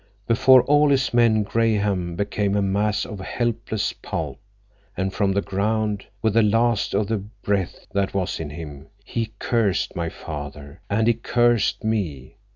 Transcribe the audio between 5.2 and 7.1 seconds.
the ground, with the last of